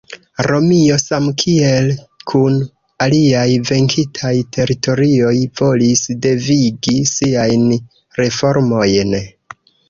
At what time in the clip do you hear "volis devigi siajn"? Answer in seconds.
5.61-7.69